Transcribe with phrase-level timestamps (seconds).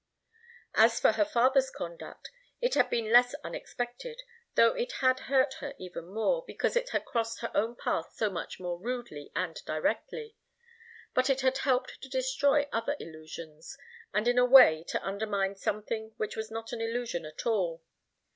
[0.73, 4.23] As for her father's conduct, it had been less unexpected,
[4.55, 8.27] though it had hurt her even more, because it had crossed her own path so
[8.31, 10.35] much more rudely and directly.
[11.13, 13.77] But it had helped to destroy other illusions,
[14.11, 17.83] and in a way to undermine something which was not an illusion at all.